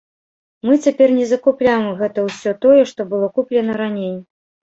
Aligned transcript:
Мы 0.67 0.77
цяпер 0.87 1.09
не 1.17 1.25
закупляем, 1.31 1.85
гэта 2.01 2.19
ўсё 2.29 2.51
тое, 2.65 2.79
што 2.93 3.01
было 3.13 3.27
куплена 3.37 3.77
раней. 3.85 4.13